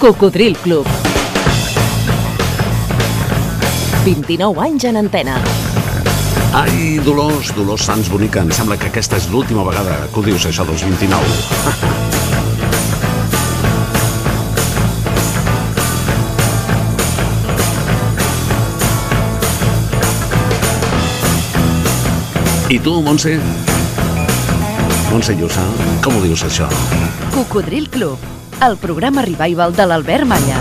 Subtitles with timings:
[0.00, 0.86] Cocodril Club.
[4.02, 5.34] 29 anys en antena.
[6.56, 10.46] Ai, Dolors, Dolors Sants Bonica, em sembla que aquesta és l'última vegada que ho dius,
[10.48, 11.20] això dels 29.
[22.72, 23.36] I tu, Montse?
[25.12, 25.68] Montse Llussa,
[26.00, 26.72] com ho dius, això?
[27.36, 30.58] Cocodril Club, el programa revival de l'Albert Malla.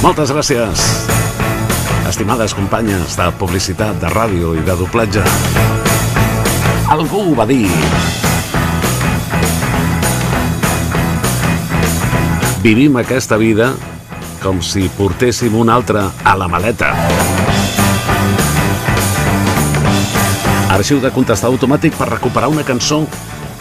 [0.00, 0.84] Moltes gràcies,
[2.08, 5.24] estimades companyes de publicitat, de ràdio i de doblatge.
[6.92, 7.68] Algú va dir.
[12.64, 13.72] Vivim aquesta vida
[14.42, 16.94] com si portéssim una altra a la maleta.
[20.72, 23.04] Arxiu de contestar automàtic per recuperar una cançó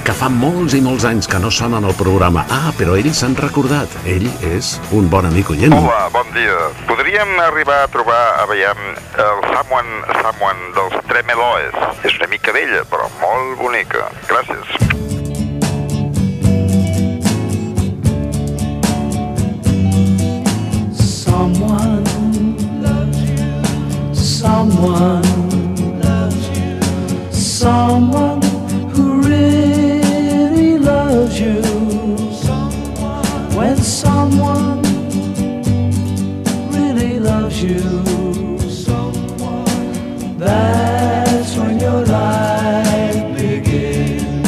[0.06, 2.44] que fa molts i molts anys que no sona en el programa.
[2.50, 3.92] Ah, però ells s'han recordat.
[4.10, 5.74] Ell és un bon amic oient.
[5.76, 6.58] Hola, bon dia.
[6.90, 11.78] Podríem arribar a trobar, a veure, el Someone, Someone dels Tremeloes.
[12.08, 14.10] És una mica vella, però molt bonica.
[14.32, 14.66] Gràcies.
[20.98, 22.04] Someone
[22.82, 24.16] loves you.
[24.16, 25.22] Someone
[26.02, 27.32] loves you.
[27.32, 28.31] Someone
[34.02, 34.82] someone
[36.74, 37.80] really loves you,
[40.38, 44.48] that's when your life begins.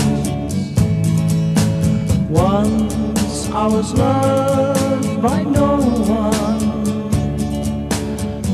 [2.29, 5.69] Once I was loved by no
[6.21, 6.63] one.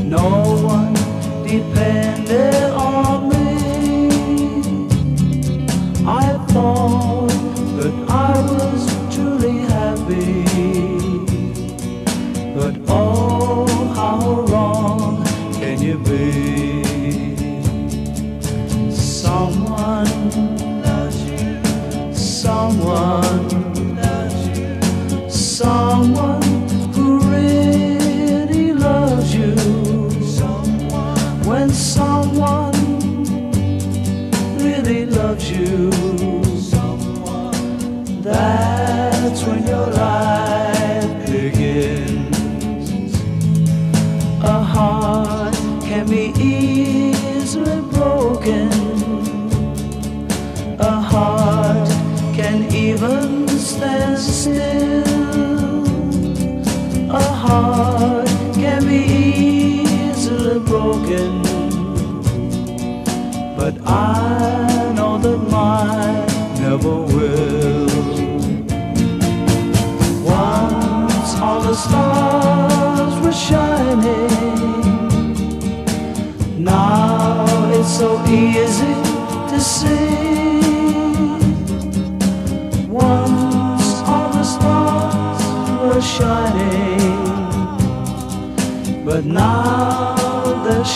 [0.10, 0.28] No
[0.76, 0.94] one
[1.48, 2.09] depended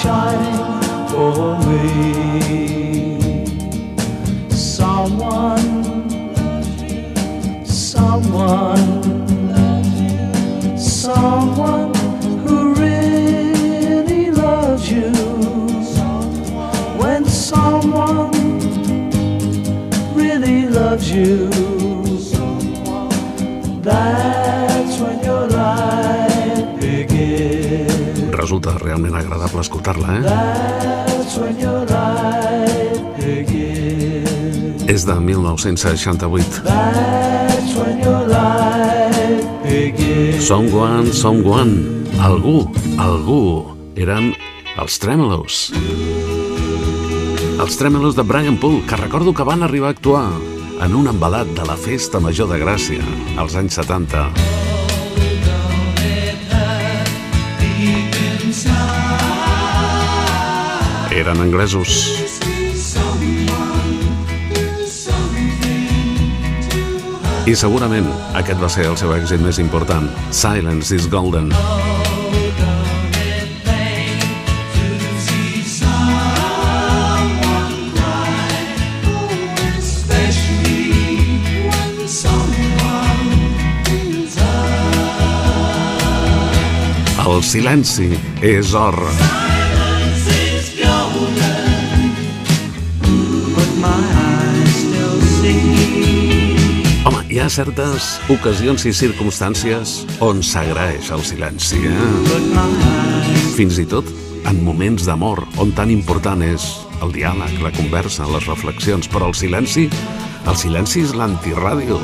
[0.04, 3.46] shining for me.
[4.50, 5.70] Someone,
[7.66, 8.86] someone,
[10.78, 11.94] someone
[12.44, 15.12] who really loves you.
[17.02, 18.32] When someone
[20.14, 21.50] really loves you,
[23.82, 24.63] that's
[28.44, 30.24] Resulta realment agradable escoltar-la, eh?
[34.92, 36.60] És de 1968.
[36.66, 40.44] That's when your life begins.
[40.44, 42.68] Someone, someone, algú,
[43.00, 43.64] algú,
[43.96, 44.34] eren
[44.76, 45.72] els Tremolos.
[47.64, 50.28] Els Tremolos de Brian Poole, que recordo que van arribar a actuar
[50.84, 53.08] en un embalat de la Festa Major de Gràcia,
[53.40, 54.63] als anys 70.
[61.24, 61.92] Eren anglesos.
[67.48, 71.48] I segurament aquest va ser el seu èxit més important, Silence is Golden.
[87.24, 88.12] El silenci
[88.44, 89.00] és or.
[97.34, 97.42] But my eyes still see.
[97.42, 101.96] Home, i ha certes ocasions i circumstàncies on s'agraeix el silenci, eh?
[103.56, 104.06] Fins i tot
[104.46, 109.34] en moments d'amor, on tan important és el diàleg, la conversa, les reflexions, però el
[109.34, 109.90] silenci,
[110.46, 112.00] el silenci és l'antiràdio,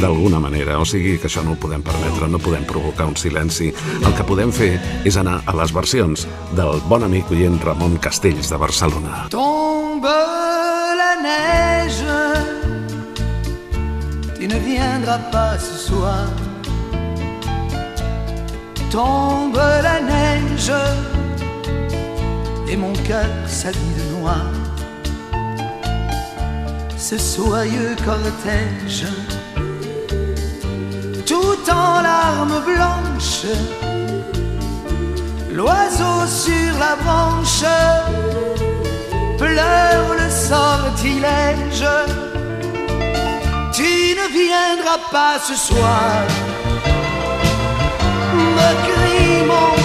[0.00, 0.78] d'alguna manera.
[0.80, 3.72] O sigui que això no ho podem permetre, no podem provocar un silenci.
[4.04, 8.50] El que podem fer és anar a les versions del bon amic oient Ramon Castells
[8.50, 9.26] de Barcelona.
[9.30, 10.16] Tombe
[10.96, 12.11] la neige,
[14.54, 16.26] ne pas ce soir.
[18.90, 20.72] Tombe la neige,
[22.68, 24.46] et mon cœur s'habille de noir.
[26.98, 29.06] Ce soyeux cortège,
[31.26, 33.46] tout en larmes blanches,
[35.50, 37.64] l'oiseau sur la branche
[39.38, 42.31] pleure le sortilège.
[43.74, 46.26] Tu ne viendras pas ce soir,
[48.34, 49.81] me crie mon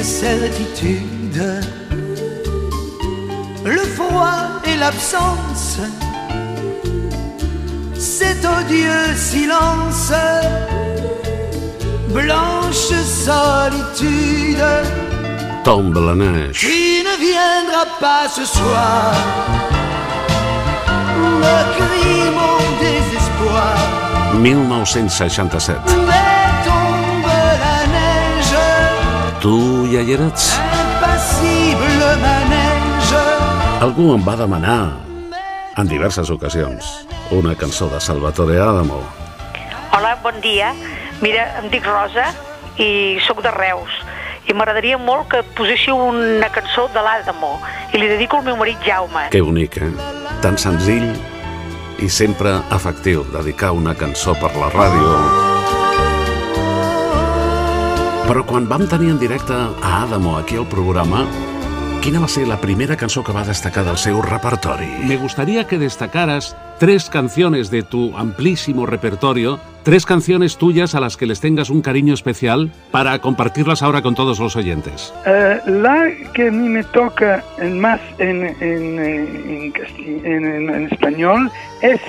[0.00, 1.60] Triste certitude,
[3.66, 5.78] le froid et l'absence,
[7.98, 10.12] cet odieux silence,
[12.08, 12.92] blanche
[13.26, 14.64] solitude.
[15.64, 16.60] Tombe la neige.
[16.60, 19.12] Tu ne viendras pas ce soir,
[21.42, 23.76] me crie mon désespoir.
[24.40, 25.76] 1967.
[26.06, 26.19] Mais
[29.40, 29.48] Tu
[29.88, 30.36] impassible
[32.20, 33.22] manège.
[33.80, 35.00] Algú em va demanar,
[35.80, 39.00] en diverses ocasions, una cançó de Salvatore Adamo.
[39.96, 40.74] Hola, bon dia.
[41.24, 42.28] Mira, em dic Rosa
[42.76, 43.88] i sóc de Reus.
[44.44, 47.56] I m'agradaria molt que poséssiu una cançó de l'Adamo
[47.94, 49.30] i li dedico al meu marit Jaume.
[49.32, 49.88] Que bonic, eh?
[50.44, 51.16] Tan senzill
[51.96, 55.39] i sempre efectiu dedicar una cançó per la ràdio.
[58.30, 61.24] Però quan vam tenir en directe a Adamo aquí al programa,
[62.00, 64.86] quina va ser la primera cançó que va destacar del seu repertori?
[65.02, 71.16] Me gustaría que destacaras tres canciones de tu amplísimo repertorio, tres canciones tuyas a las
[71.16, 75.12] que les tengas un cariño especial para compartirlas ahora con todos los oyentes.
[75.26, 80.44] Eh, la que a mí me toca en más en, en, eh, en, casti- en-
[80.46, 81.50] en- en español
[81.82, 82.00] es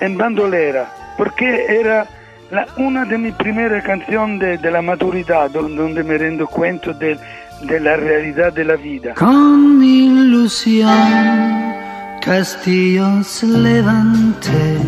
[0.00, 2.06] en bandolera, porque era
[2.54, 7.18] la, una delle mie prime canzoni de, della maturità, dove mi rendo conto de,
[7.62, 9.12] della realtà della vita.
[9.14, 11.72] Con ilusión
[12.20, 14.78] Castillos levante.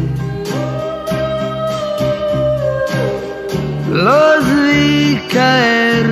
[3.91, 6.07] Los vi caer,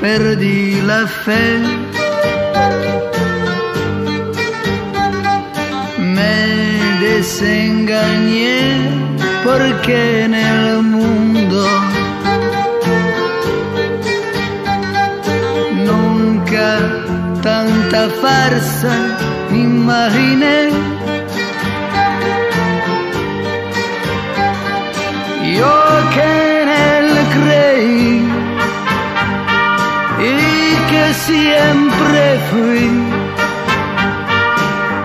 [0.00, 1.60] perdi la fe.
[5.98, 9.15] Me desengañé
[9.46, 11.64] porque en el mundo
[15.88, 16.68] Nunca
[17.42, 18.94] tanta farsa
[19.52, 20.58] imaginé.
[25.58, 25.74] Yo
[26.14, 26.30] que
[26.62, 28.28] en él creí
[30.32, 30.38] y
[30.90, 32.86] que siempre fui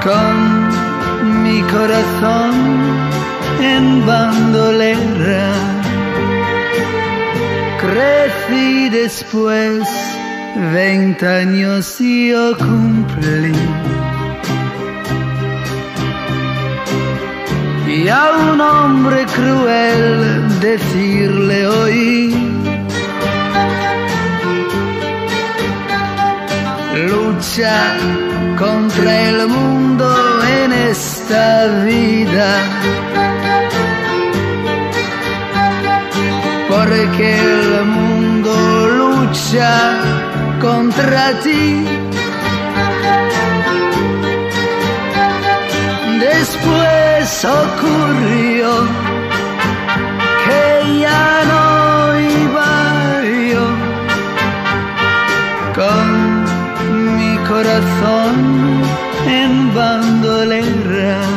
[0.06, 3.11] con mi corazón
[3.62, 5.54] en bandolera.
[7.80, 9.88] Crecí después,
[10.74, 13.54] veinte años yo cumplí.
[17.88, 22.36] Y a un hombre cruel decirle hoy,
[27.10, 27.98] lucha
[28.58, 30.08] contra el mundo
[30.64, 33.11] en esta vida.
[36.70, 38.52] Porque el mundo
[39.00, 39.72] lucha
[40.60, 41.86] contra ti.
[46.22, 48.70] después ocurrió
[50.46, 52.72] que ya no iba
[53.52, 53.66] yo
[55.80, 56.06] con
[57.16, 58.36] mi corazón
[59.28, 60.61] en bandolera.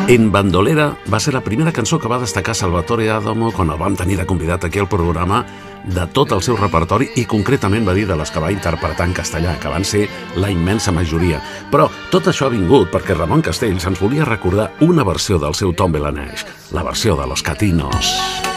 [0.06, 3.96] En Bandolera va ser la primera cançó que va destacar Salvatore Adamo quan el vam
[3.96, 5.40] tenir de convidat aquí al programa
[5.84, 9.16] de tot el seu repertori i concretament va dir de les que va interpretar en
[9.16, 10.04] castellà, que van ser
[10.36, 11.40] la immensa majoria.
[11.72, 15.72] Però tot això ha vingut perquè Ramon Castells ens volia recordar una versió del seu
[15.72, 16.44] Tom Belaneix,
[16.76, 18.12] la versió de Los Catinos.
[18.44, 18.53] Cae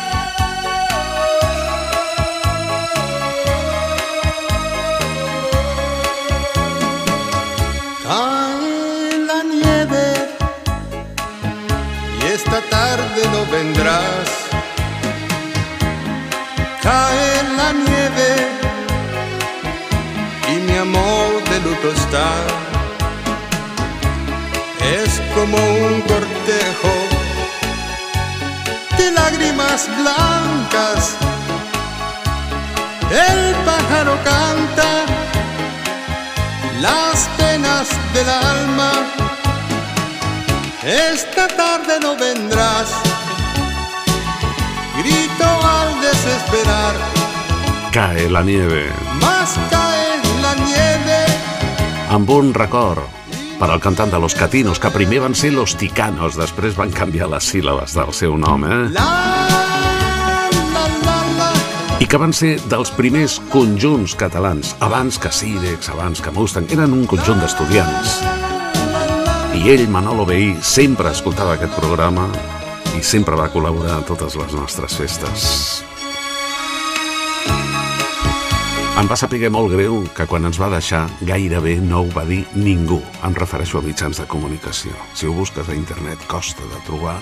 [21.86, 22.30] está.
[24.82, 26.94] Es como un cortejo
[28.98, 31.16] de lágrimas blancas.
[33.12, 35.06] El pájaro canta
[36.82, 38.92] las penas del alma.
[40.84, 42.90] Esta tarde no vendrás,
[45.00, 46.96] grito al desesperar,
[47.92, 49.97] Cae la nieve, más cae la nieve.
[52.10, 53.04] Amb un record
[53.58, 57.30] per al cantant de Los Catinos, que primer van ser Los Ticanos, després van canviar
[57.32, 58.84] les síl·labes del seu nom, eh?
[58.94, 59.08] La,
[59.50, 61.48] la, la.
[61.98, 66.94] I que van ser dels primers conjunts catalans, abans que Sirex, abans que Mustang, eren
[66.94, 68.20] un conjunt d'estudiants.
[69.58, 72.30] I ell, Manolo Veí, sempre escoltava aquest programa
[72.94, 75.87] i sempre va col·laborar a totes les nostres festes.
[78.98, 82.40] Em va saber molt greu que quan ens va deixar gairebé no ho va dir
[82.58, 82.98] ningú.
[83.28, 84.90] Em refereixo a mitjans de comunicació.
[85.14, 87.20] Si ho busques a internet costa de trobar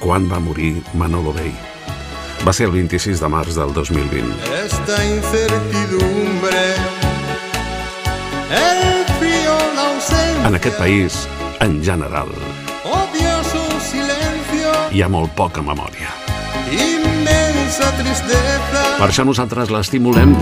[0.00, 1.52] quan va morir Manolo Bay.
[2.46, 4.48] Va ser el 26 de març del 2020.
[4.62, 6.64] Esta incertidumbre,
[8.64, 8.82] el
[9.20, 11.28] frío, la En aquest país,
[11.60, 12.32] en general,
[14.90, 16.24] hi ha molt poca memòria.
[17.64, 18.82] Inmensa tristeza.
[18.98, 20.34] Per això nosaltres l'estimulem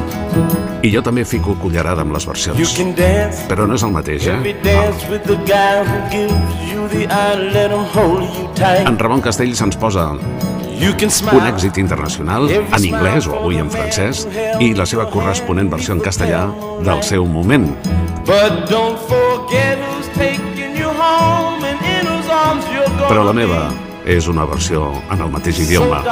[0.82, 2.58] i jo també fico cullerada amb les versions.
[3.48, 4.38] Però no és el mateix, eh?
[8.58, 8.88] tight.
[8.88, 14.26] En Ramon Castells ens posa un èxit internacional en anglès o avui en francès
[14.58, 16.48] i la seva corresponent versió en castellà
[16.82, 17.70] del seu moment.
[23.06, 23.62] Però la meva
[24.04, 26.02] és una versió en el mateix idioma.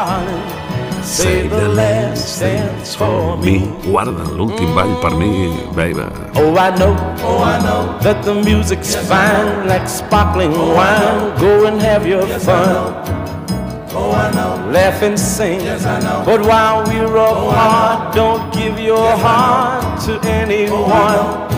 [1.00, 3.58] Darling, say the last dance for me.
[3.58, 6.04] Mi, guarda l'últim ball per mi, baby.
[6.36, 11.38] Oh, I know, oh, I know that the music's fine, like sparkling oh, wine.
[11.38, 12.94] Go and have your fun.
[13.92, 14.70] Oh, I know.
[14.70, 15.60] Laugh and sing.
[15.60, 16.22] Yes, I know.
[16.24, 21.48] But while we're oh, apart, don't give your heart to oh, anyone.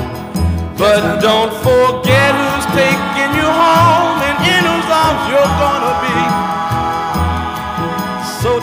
[0.78, 5.81] But don't forget who's taking you home and in whose arms you're gonna be.
[5.81, 5.81] So,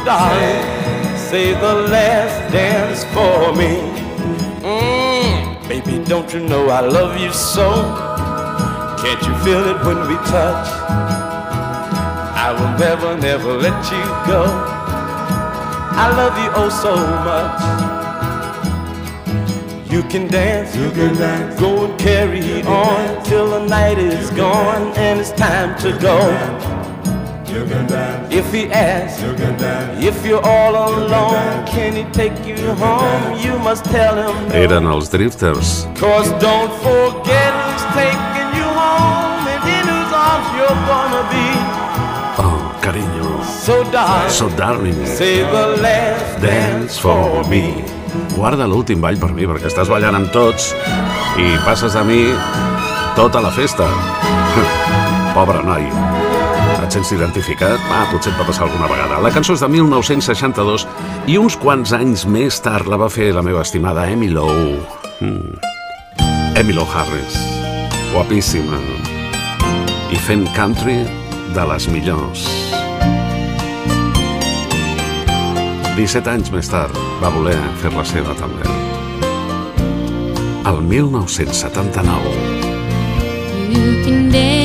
[0.09, 0.65] darling,
[1.15, 3.73] say the last dance for me.
[4.65, 7.69] Mm, baby, don't you know I love you so?
[9.01, 10.67] Can't you feel it when we touch?
[12.45, 14.41] I will never, never let you go.
[16.03, 16.93] I love you oh so
[17.29, 17.61] much.
[19.91, 24.91] You can dance, you can dance, go and carry on till the night is gone
[24.97, 26.68] and it's time to go.
[27.49, 28.31] You can dance.
[28.33, 30.03] If he asks, you can dance.
[30.05, 33.39] If you're all alone, can he take you home?
[33.41, 34.53] You must tell him no.
[34.55, 35.87] Eren els Drifters.
[35.97, 41.47] Cause don't forget who's taking you home and in whose arms you're gonna be.
[42.45, 43.41] Oh, carinyo.
[43.65, 47.83] So darling, So darling, say the last dance for me.
[48.35, 50.71] Guarda l'últim ball per mi, perquè estàs ballant amb tots
[51.37, 52.23] i passes a mi
[53.17, 53.89] tota la festa.
[55.37, 55.85] Pobre noi.
[56.89, 57.77] Et sents identificat?
[57.93, 59.19] Ah, potser et va passar alguna vegada.
[59.21, 60.87] La cançó és de 1962
[61.29, 64.79] i uns quants anys més tard la va fer la meva estimada Emmy Lowe.
[65.21, 65.59] Mm.
[66.57, 67.37] Emmy Lowe Harris.
[68.09, 68.81] Guapíssima.
[70.09, 70.97] I fent country
[71.53, 72.47] de les millors.
[75.93, 78.65] 17 anys més tard va voler fer-la seva també.
[80.65, 82.33] El 1979.
[83.69, 84.58] You can dance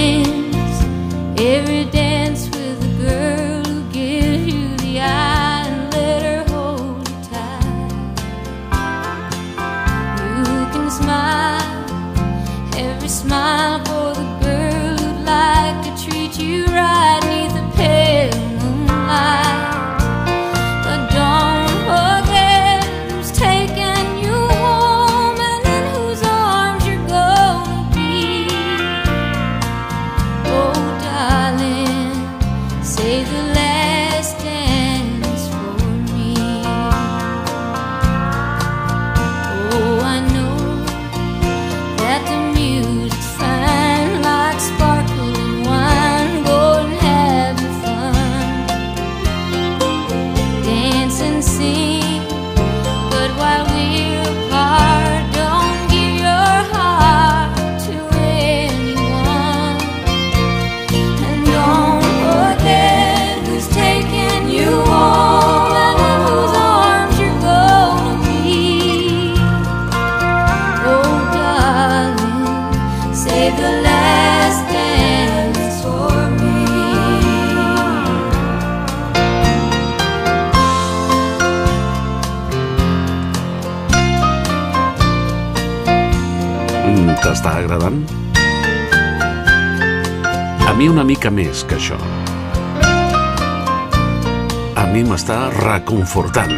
[96.15, 96.53] reconfortant.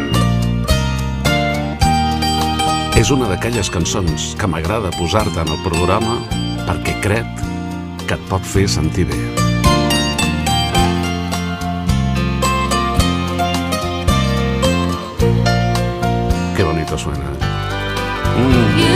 [2.97, 6.19] És una d'aquelles cançons que m'agrada posar-te en el programa
[6.67, 7.41] perquè crec
[8.05, 9.17] que et pot fer sentir bé.
[16.55, 17.33] Qué bonito suena.
[18.37, 18.86] Mm.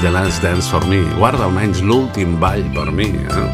[0.00, 1.02] The Last Dance for Me.
[1.18, 3.10] Guarda almenys l'últim ball per mi.
[3.12, 3.48] Eh?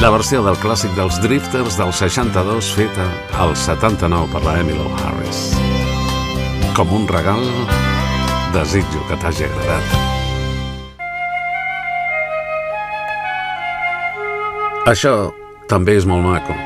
[0.00, 3.06] La versió del clàssic dels Drifters del 62 feta
[3.40, 5.40] al 79 per la Emily Harris.
[6.76, 7.42] Com un regal,
[8.52, 9.98] desitjo que t'hagi agradat.
[14.88, 15.14] Això
[15.68, 16.56] també és molt maco.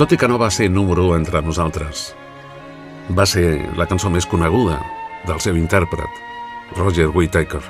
[0.00, 2.12] Tot i que no va ser número 1 entre nosaltres.
[3.12, 4.80] Va ser la cançó més coneguda
[5.28, 6.24] del seu intèrpret,
[6.72, 7.62] Roger Whittaker,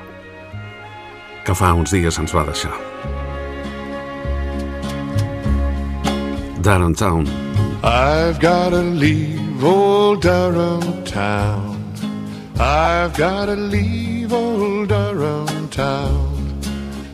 [1.45, 2.75] que fa uns dies ens va deixar.
[6.63, 7.27] Durham Town.
[7.83, 11.77] I've gotta leave old Durham town.
[12.59, 16.61] I've gotta leave old Durham town.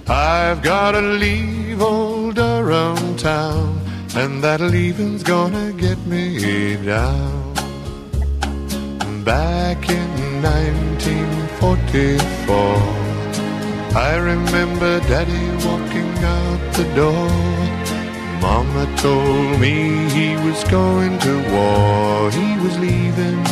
[0.06, 3.80] I've gotta leave old Durham town.
[4.14, 7.54] And that leaving's gonna get me down.
[9.24, 12.56] Back in 1944,
[13.94, 17.30] I remember Daddy walking out the door.
[18.40, 22.30] Mama told me he was going to war.
[22.30, 23.44] He was leaving,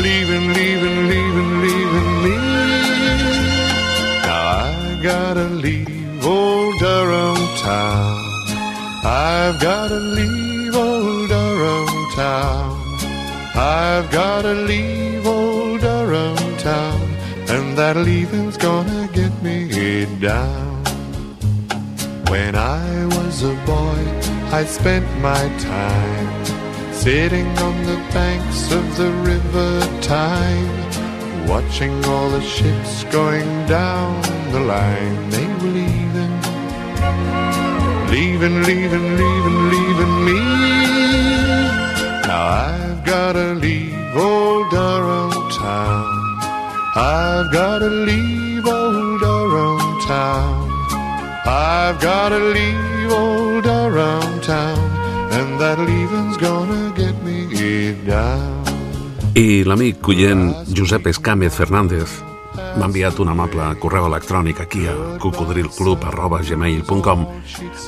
[0.00, 2.36] leaving, leaving, leaving, leaving me.
[4.24, 4.66] Now I
[5.02, 8.24] gotta leave old Durham town.
[9.04, 12.79] I've gotta leave old Durham town.
[13.60, 17.00] I've gotta leave old Durham town.
[17.46, 20.82] And that leaving's gonna get me down.
[22.30, 24.00] When I was a boy,
[24.50, 26.44] I spent my time
[26.94, 34.60] sitting on the banks of the river Tyne, watching all the ships going down the
[34.60, 35.28] line.
[35.28, 36.34] They were leaving,
[38.14, 40.40] leaving, leaving, leaving, leaving me.
[42.26, 46.04] Now I've gotta leave old Durham town.
[46.94, 50.70] I've gotta leave old Durham town.
[51.46, 54.78] I've gotta leave old Durham town,
[55.32, 58.64] and that leaving's gonna get me down.
[59.34, 62.22] I l'amic collent Josep Escàmez Fernández
[62.76, 67.26] m'ha enviat un amable correu electrònic aquí a cocodrilclub.gmail.com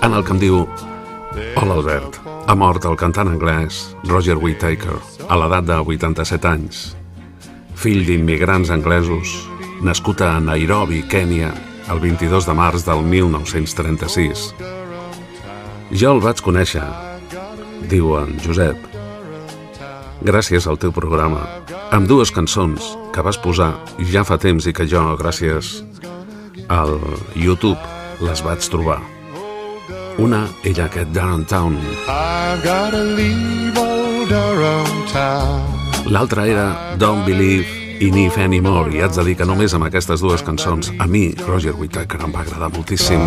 [0.01, 0.67] en el que em diu
[1.33, 4.99] Hola Albert, ha mort el cantant anglès Roger Whittaker
[5.33, 6.81] a l'edat de 87 anys.
[7.79, 9.33] Fill d'immigrants anglesos,
[9.81, 11.55] nascut a Nairobi, Kènia,
[11.89, 14.45] el 22 de març del 1936.
[16.03, 16.85] Jo el vaig conèixer,
[17.89, 18.77] diu en Josep,
[20.21, 21.47] gràcies al teu programa,
[21.97, 23.73] amb dues cançons que vas posar
[24.13, 25.81] ja fa temps i que jo, gràcies
[26.69, 26.99] al
[27.33, 27.81] YouTube,
[28.21, 29.01] les vaig trobar.
[30.19, 31.77] Una era aquest Downtown,
[36.13, 37.67] l'altra era Don't Believe
[38.01, 41.31] in If Anymore, i haig de dir que només amb aquestes dues cançons a mi,
[41.47, 43.23] Roger Whittaker, em va agradar moltíssim.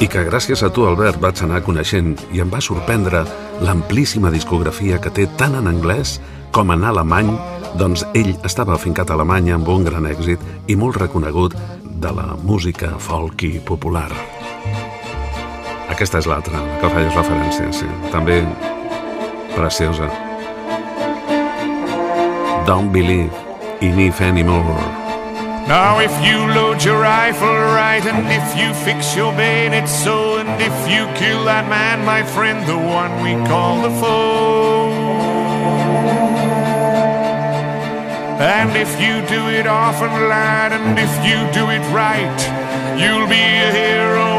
[0.00, 3.24] I que gràcies a tu, Albert, vaig anar coneixent i em va sorprendre
[3.60, 6.18] l'amplíssima discografia que té tant en anglès
[6.54, 7.32] com en alemany,
[7.78, 12.34] doncs ell estava afincat a Alemanya amb un gran èxit i molt reconegut de la
[12.42, 14.10] música folky popular.
[15.94, 17.86] Aquesta és l'altra, a que feies referència, sí.
[18.10, 18.40] També
[19.54, 20.08] preciosa.
[22.66, 23.30] Don't believe
[23.80, 24.82] in if anymore.
[25.68, 30.50] Now, if you load your rifle right, and if you fix your bayonet so, and
[30.60, 34.90] if you kill that man, my friend, the one we call the foe.
[38.42, 42.38] And if you do it often, lad, and if you do it right,
[42.98, 44.33] you'll be a hero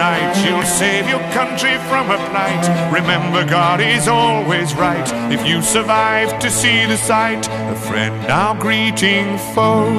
[0.00, 0.44] overnight.
[0.44, 2.92] You'll save your country from a plight.
[2.92, 5.06] Remember, God is always right.
[5.32, 9.90] If you survive to see the sight, a friend now greeting foe.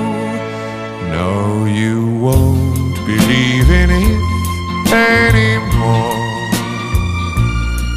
[1.10, 6.18] No, you won't believe in it anymore.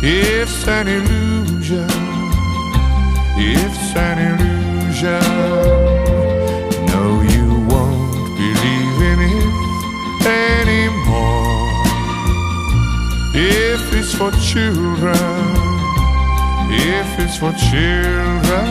[0.02, 1.88] It's an illusion.
[3.36, 5.83] It's an illusion.
[14.06, 15.16] It's for children,
[16.70, 18.66] if it's for children,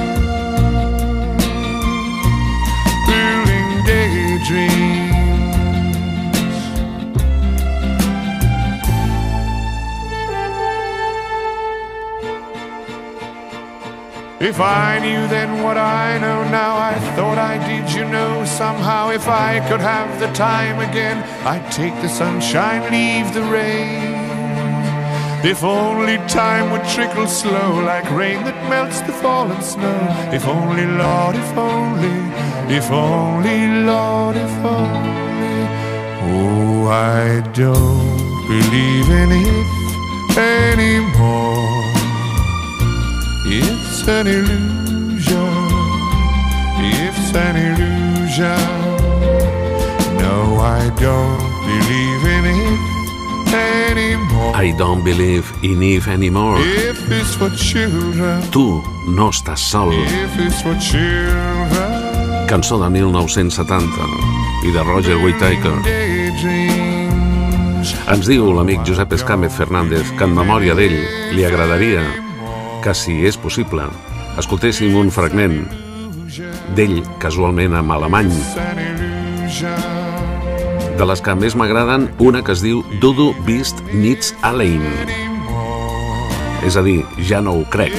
[3.07, 5.13] building daydreams.
[14.39, 19.09] If I knew then what I know now, I thought I did, you know, somehow.
[19.09, 24.22] If I could have the time again, I'd take the sunshine, leave the rain.
[25.45, 29.99] If only time would trickle slow, like rain that melts the fallen snow.
[30.31, 32.17] If only, Lord, if only,
[32.73, 35.67] if only, Lord, if only.
[36.31, 41.93] Oh, I don't believe in it anymore.
[43.45, 45.53] It's an illusion.
[46.79, 48.63] It's an illusion.
[50.23, 52.12] No, I don't believe
[53.53, 54.53] anymore.
[54.55, 56.59] I don't believe in Eve anymore.
[56.59, 59.91] If it's for children, Tu no estàs sol.
[59.93, 64.07] if it's for children, Cançó de 1970
[64.67, 65.73] i de Roger Whittaker.
[68.13, 70.95] Ens diu l'amic Josep Escàmez Fernández que en memòria d'ell
[71.35, 72.03] li agradaria
[72.83, 73.87] que, si és possible,
[74.37, 75.63] escoltéssim un fragment
[76.75, 78.31] d'ell, casualment en alemany.
[80.97, 84.83] De les que més m'agraden, una que es diu Dudu Beast Needs Alain.
[86.63, 87.93] És a dir, ja no ho crec.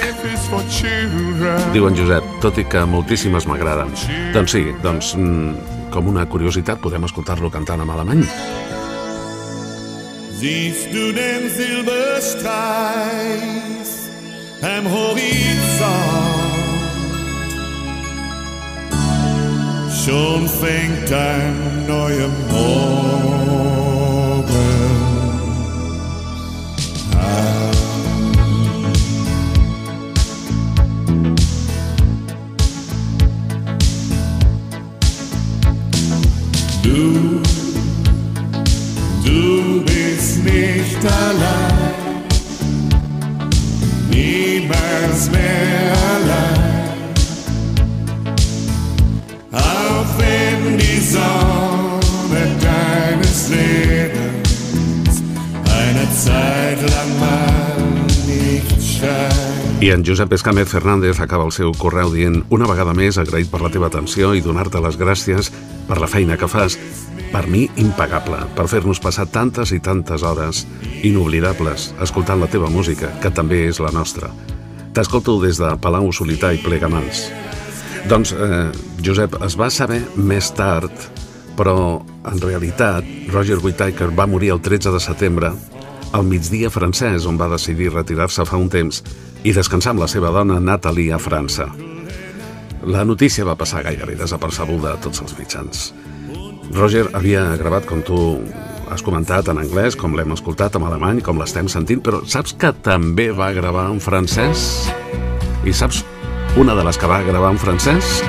[1.74, 3.90] Diu en Josep, tot i que moltíssimes m'agraden.
[4.36, 5.50] Doncs sí, doncs, mm,
[5.90, 8.24] com una curiositat, podem escoltar-lo cantant en alemany.
[10.38, 13.88] Siehst du den Silberstreif
[14.62, 16.33] am Horizont?
[20.04, 23.24] Schon fängt ein neuer Morgen
[27.16, 27.70] an.
[36.82, 37.40] Du
[39.24, 42.24] Du bist nicht allein,
[44.10, 46.53] niemals mehr allein.
[51.14, 55.22] Sonne deines Lebens
[55.70, 57.78] eine Zeit lang mal
[58.26, 59.78] nicht scheint.
[59.80, 63.60] I en Josep Escàmez Fernández acaba el seu correu dient una vegada més agraït per
[63.62, 65.52] la teva atenció i donar-te les gràcies
[65.86, 66.78] per la feina que fas,
[67.30, 70.64] per mi impagable, per fer-nos passar tantes i tantes hores
[71.04, 74.32] inoblidables escoltant la teva música, que també és la nostra.
[74.94, 77.28] T'escolto des de Palau Solità i Plegamans.
[78.08, 80.92] Doncs, eh, Josep, es va saber més tard,
[81.56, 85.52] però en realitat Roger Whittaker va morir el 13 de setembre
[86.12, 89.00] al migdia francès, on va decidir retirar-se fa un temps
[89.42, 91.70] i descansar amb la seva dona Nathalie a França.
[92.84, 95.88] La notícia va passar gairebé desapercebuda a tots els mitjans.
[96.76, 98.18] Roger havia gravat, com tu
[98.92, 102.74] has comentat, en anglès, com l'hem escoltat en alemany, com l'estem sentint, però saps que
[102.84, 104.84] també va gravar en francès?
[105.64, 106.04] I saps
[106.56, 108.22] una de les que va gravar en francès?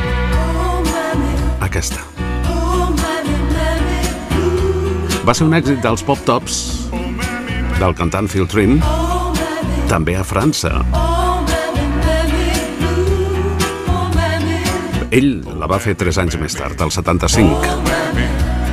[1.61, 2.01] Aquesta.
[5.25, 6.57] Va ser un èxit dels Pop Tops,
[7.77, 8.79] del cantant Phil Trim,
[9.89, 10.73] també a França.
[15.15, 18.64] Ell la va fer 3 anys més tard, al 75.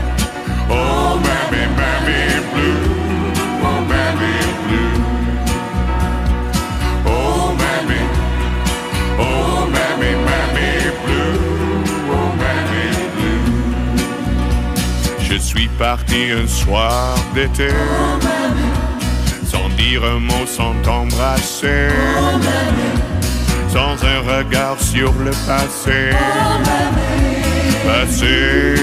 [15.55, 17.69] Suis parti un soir d'été.
[19.45, 21.89] Sans dire un mot, sans t'embrasser.
[23.69, 26.11] Sans un regard sur le passé.
[27.87, 28.75] passé.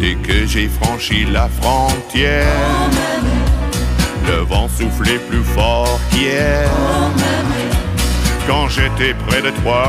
[0.00, 2.46] Dès que j'ai franchi la frontière,
[4.26, 6.70] le vent soufflait plus fort qu'hier.
[8.46, 9.84] Quand j'étais près de toi,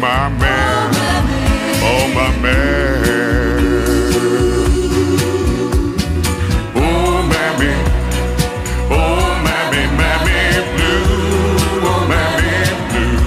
[0.00, 1.05] ma mère,
[1.86, 3.14] oh ma mère.
[6.74, 7.76] Oh mamie,
[8.90, 11.04] oh mamie, mamie blue,
[11.90, 13.18] oh mamie blue.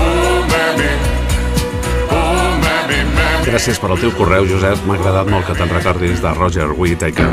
[0.00, 0.94] Oh mamie,
[2.10, 3.46] oh mamie, mamie.
[3.50, 4.84] Gràcies per al teu correu, Josep.
[4.86, 7.32] M'ha agradat molt que te'n recordis de Roger Whittaker.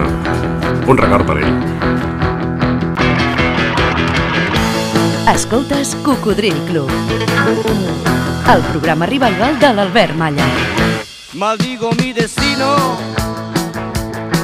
[0.89, 2.08] Un record per ell.
[5.33, 6.89] Escoltes Cocodril Club.
[8.53, 10.45] El programa revival de l'Albert Malla.
[11.33, 12.97] Maldigo mi destino,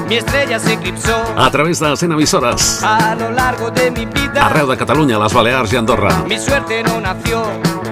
[0.07, 2.83] mi estrella se eclipsó A través de 100 emissores.
[2.83, 4.45] a lo largo de mi vida.
[4.45, 6.23] Arreu de Catalunya, les Balears i Andorra.
[6.27, 7.43] Mi suerte no nació,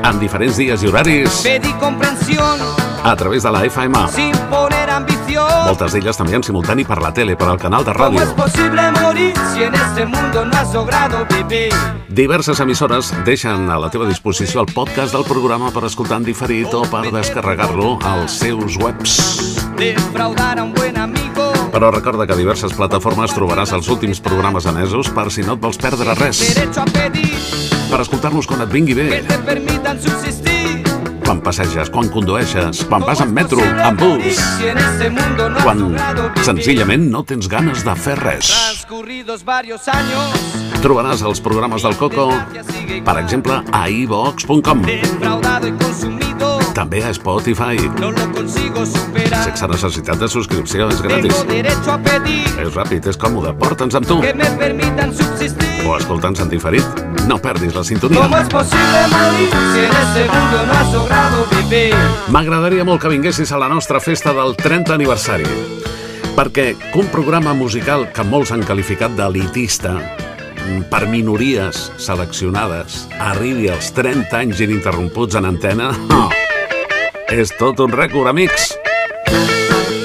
[0.03, 1.29] En diferents dies i horaris.
[1.43, 2.59] pedí comprensión
[3.03, 4.07] A través de la FM.
[4.09, 5.47] sin poner ambición.
[5.65, 8.35] Moltes d'elles també en simultani per la tele, per al canal de ¿Cómo es ràdio.
[8.35, 11.73] posible morir si en este mundo no has logrado vivir?
[12.09, 16.71] Diverses emissores deixen a la teva disposició el podcast del programa per escoltar en diferit
[16.73, 19.57] o per descarregar-lo als seus webs.
[19.77, 21.51] Defraudar a un buen amigo.
[21.73, 25.59] Però recorda que a diverses plataformes trobaràs els últims programes emesos per si no et
[25.59, 26.43] vols perdre res.
[27.89, 29.23] Per escoltar-nos quan et vingui que bé.
[29.27, 30.62] te permitan subsistir.
[31.33, 34.37] Quan passeges, quan condueixes, quan vas en metro, en bus.
[35.63, 35.79] Quan
[36.45, 38.51] senzillament no tens ganes de fer res.
[40.83, 42.27] Trobaràs els programes del Coco,
[43.07, 44.85] per exemple, a ivox.com.
[46.77, 47.81] També a Spotify.
[49.33, 51.33] Sense necessitat de subscripció, és gratis.
[52.61, 54.21] És ràpid, és còmode, porta'ns amb tu.
[55.81, 57.12] O escolta'ns en diferit.
[57.27, 58.19] No perdis la sintonia.
[58.19, 61.95] ¿Cómo es posible morir si en este mundo no has logrado vivir?
[62.27, 65.47] M'agradaria molt que vinguessis a la nostra festa del 30 aniversari.
[66.35, 69.93] Perquè un programa musical que molts han qualificat d'elitista,
[70.89, 76.29] per minories seleccionades, arribi als 30 anys ininterromputs en antena, oh,
[77.41, 78.73] és tot un rècord, amics.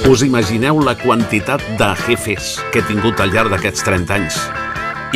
[0.08, 4.40] Us imagineu la quantitat de jefes que he tingut al llarg d'aquests 30 anys?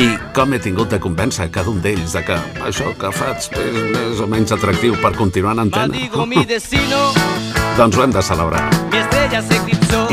[0.01, 3.75] I com he tingut de convèncer cada un d'ells de que això que faig és
[3.93, 5.93] més o menys atractiu per continuar en antena?
[7.77, 8.63] Doncs ho hem de celebrar.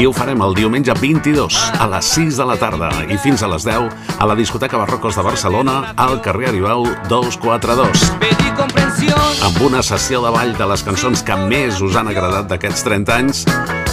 [0.00, 3.48] I ho farem el diumenge 22 a les 6 de la tarda i fins a
[3.52, 9.60] les 10 a la discoteca Barrocos de Barcelona al carrer Aribau 242 Pedí comprensión, amb
[9.64, 13.46] una sessió de ball de les cançons que més us han agradat d'aquests 30 anys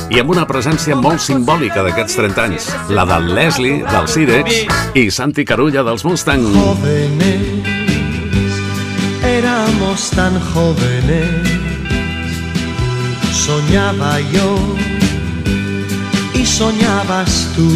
[0.09, 5.09] i amb una presència molt simbòlica d'aquests 30 anys, la del Leslie, del Cirex i
[5.11, 6.45] Santi Carulla dels Mustang.
[6.55, 7.67] Jóvenes,
[9.23, 11.49] éramos tan jóvenes,
[13.33, 14.55] soñaba yo
[16.33, 17.69] y soñabas tú.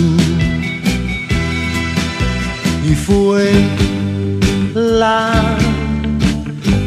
[2.83, 3.51] Y fue
[4.73, 5.57] la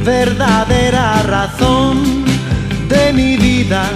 [0.05, 2.24] verdadera razón
[2.97, 3.91] de mi vida,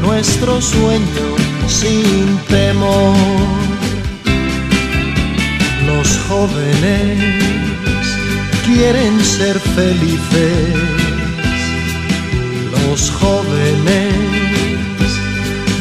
[0.00, 1.28] nuestro sueño
[1.66, 3.14] sin temor.
[5.86, 7.18] Los jóvenes
[8.66, 10.74] quieren ser felices.
[12.72, 14.14] Los jóvenes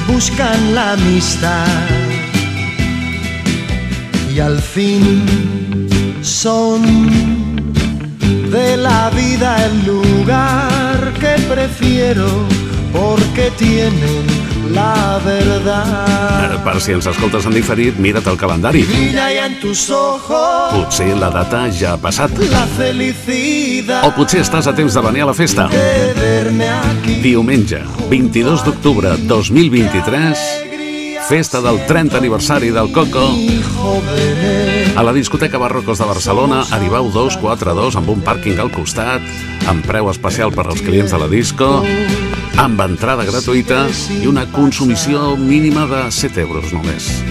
[0.07, 1.67] buscan la amistad
[4.33, 5.25] y al fin
[6.21, 7.46] son
[8.57, 12.25] de la vida el lugar que prefiero
[12.91, 14.25] porque tienen
[14.73, 16.55] la verdad.
[16.55, 18.81] Eh, Per si ens escoltes en diferit, mira't el calendari.
[19.13, 22.31] Ya en tus ojos Potser la data ja ha passat.
[22.49, 25.69] la felicidad O potser estàs a temps de venir a la festa.
[27.21, 30.37] Diumenge, 22 d'octubre 2023,
[31.29, 33.29] festa del 30 aniversari del Coco,
[34.97, 39.21] a la discoteca Barrocos de Barcelona, Aribau 242, amb un pàrquing al costat,
[39.69, 41.69] amb preu especial per als clients de la disco,
[42.57, 43.85] amb entrada gratuïta
[44.17, 47.21] i una consumició mínima de 7 euros només.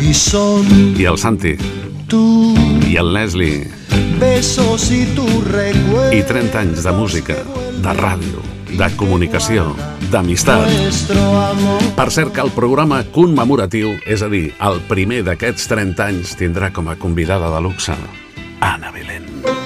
[0.00, 1.56] y son I el Santi,
[2.06, 2.54] tú
[2.86, 3.66] i el Leslie,
[4.20, 6.12] besos y tu recuerdo.
[6.12, 7.34] i 30 anys de música,
[7.82, 9.70] de ràdio, de comunicació,
[10.12, 10.68] d'amistat.
[11.96, 16.72] Per cert que el programa commemoratiu, és a dir, el primer d'aquests 30 anys, tindrà
[16.76, 17.96] com a convidada de luxe
[18.60, 19.65] Anna Belén.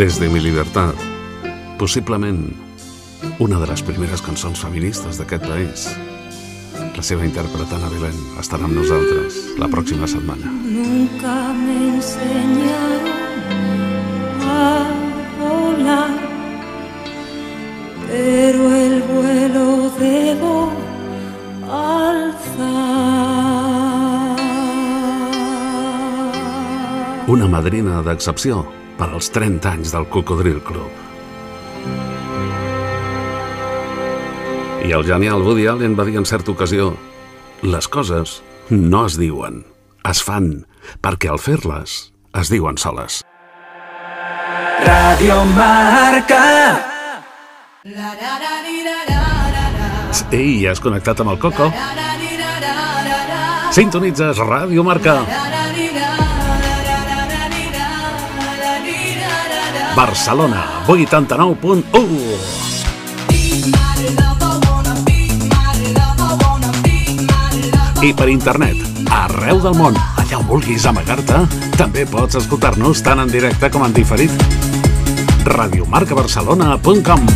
[0.00, 0.94] Des de mi libertad,
[1.78, 2.48] possiblement
[3.38, 5.82] una de les primeres cançons feministes d'aquest país.
[6.96, 10.48] La seva intèrpreta Ana Belén estarà amb nosaltres la pròxima setmana.
[10.64, 13.12] Nunca me enseñaron
[14.48, 14.88] a
[15.42, 16.16] volar,
[18.08, 19.68] pero el vuelo
[20.00, 20.72] debo
[21.68, 22.80] alzar.
[27.28, 30.92] Una madrina d'excepció per als 30 anys del Cocodril Club.
[34.84, 36.92] I el genial Woody Allen va dir en certa ocasió
[37.64, 39.64] les coses no es diuen,
[40.08, 40.66] es fan,
[41.00, 41.96] perquè al fer-les
[42.40, 43.22] es diuen soles.
[44.84, 46.44] Radio Marca.
[50.30, 51.72] Ei, has connectat amb el Coco?
[53.74, 55.49] Sintonitzes Ràdio Marca.
[59.94, 62.70] Barcelona, 89.1.
[68.00, 68.76] I per internet,
[69.12, 71.42] arreu del món, allà on vulguis amagar-te,
[71.76, 74.32] també pots escoltar-nos tant en directe com en diferit.
[75.44, 77.26] radiomarcabarcelona.com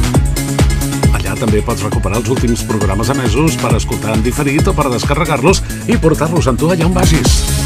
[1.17, 5.63] Allà també pots recuperar els últims programes emesos per escoltar en diferit o per descarregar-los
[5.89, 7.64] i portar-los amb tu allà on vagis.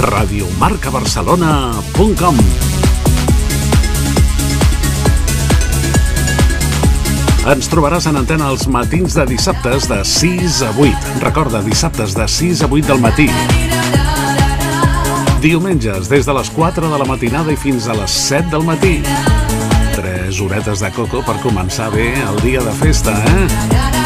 [0.00, 2.36] radiomarcabarcelona.com
[7.46, 11.22] Ens trobaràs en antena els matins de dissabtes de 6 a 8.
[11.22, 13.28] Recorda, dissabtes de 6 a 8 del matí.
[15.44, 18.98] Diumenges, des de les 4 de la matinada i fins a les 7 del matí.
[19.94, 24.05] Tres horetes de coco per començar bé el dia de festa, eh?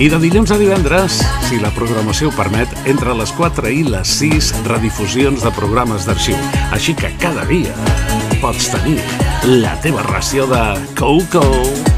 [0.00, 4.14] I de dilluns a divendres, si la programació ho permet, entre les 4 i les
[4.22, 6.40] 6 redifusions de programes d'arxiu.
[6.72, 7.76] Així que cada dia
[8.40, 8.96] pots tenir
[9.60, 10.64] la teva ració de
[10.96, 11.44] Coco.
[11.44, 11.89] Looking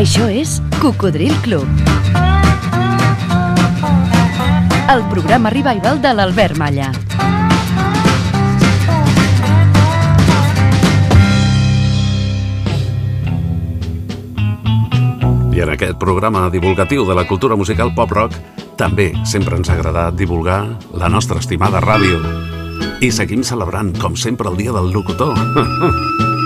[0.00, 1.66] Això és Cocodril Club.
[4.88, 6.86] El programa revival de l'Albert Malla.
[15.52, 18.40] I en aquest programa divulgatiu de la cultura musical pop-rock
[18.80, 20.62] també sempre ens ha agradat divulgar
[20.96, 22.24] la nostra estimada ràdio.
[23.04, 25.36] I seguim celebrant, com sempre, el dia del locutor.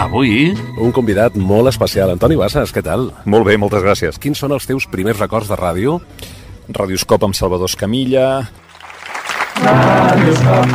[0.00, 0.54] Avui...
[0.80, 2.14] Un convidat molt especial.
[2.14, 3.10] Antoni Bassas, què tal?
[3.28, 4.16] Molt bé, moltes gràcies.
[4.16, 5.98] Quins són els teus primers records de ràdio?
[6.72, 8.48] Radioscop amb Salvador Escamilla...
[9.60, 10.70] Radioscop,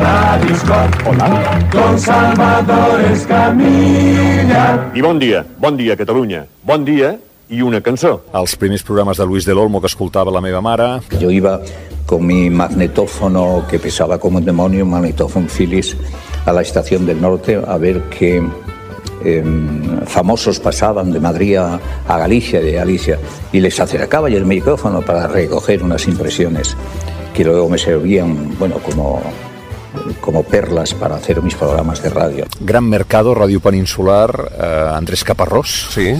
[0.00, 1.28] Radioscop, hola,
[1.70, 4.64] con Salvador Escamilla.
[4.98, 6.40] I bon dia, bon dia, Catalunya.
[6.66, 7.12] Bon dia
[7.54, 8.16] i una cançó.
[8.34, 10.88] Els primers programes de Luis del Olmo que escoltava la meva mare...
[11.22, 11.60] Yo iba
[12.10, 15.94] con mi magnetófono que pesaba como un demonio, un magnetófono Philips,
[16.46, 18.42] a la estación del norte a ver qué
[19.24, 19.44] eh,
[20.06, 21.78] famosos pasaban de Madrid a,
[22.08, 23.18] a Galicia, de Galicia,
[23.52, 26.76] y les acercaba yo el micrófono para recoger unas impresiones
[27.34, 29.22] que luego me servían, bueno, como,
[30.20, 32.46] como perlas para hacer mis programas de radio.
[32.60, 35.88] Gran Mercado, Ràdio Peninsular, eh, Andrés Caparrós.
[35.92, 36.14] Sí.